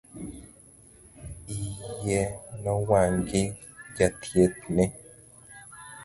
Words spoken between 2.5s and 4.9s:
nowang' gi jathiethne